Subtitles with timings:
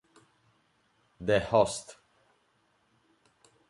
[1.21, 1.97] The Host